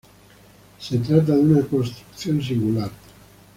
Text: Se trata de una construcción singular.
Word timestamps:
Se 0.79 0.97
trata 0.97 1.33
de 1.35 1.41
una 1.41 1.61
construcción 1.61 2.41
singular. 2.41 2.89